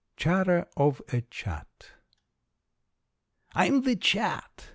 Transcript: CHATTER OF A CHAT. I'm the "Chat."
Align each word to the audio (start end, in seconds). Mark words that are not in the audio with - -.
CHATTER 0.17 0.65
OF 0.77 0.99
A 1.13 1.21
CHAT. 1.29 1.91
I'm 3.53 3.81
the 3.83 3.95
"Chat." 3.95 4.69